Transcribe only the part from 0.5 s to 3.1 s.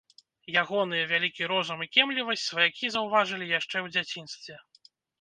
Ягоныя вялікі розум і кемлівасць сваякі